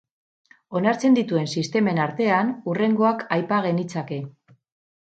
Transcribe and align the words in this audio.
Onartzen 0.79 1.17
dituen 1.19 1.51
sistemen 1.57 2.01
artean, 2.07 2.51
hurrengoak 2.73 3.23
aipa 3.39 3.63
genitzake. 3.69 4.21